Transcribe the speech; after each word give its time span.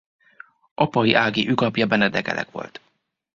Apai 0.75 1.13
ági 1.13 1.47
ükapja 1.47 1.85
Benedek 1.87 2.27
Elek 2.27 2.51
volt. 2.51 2.81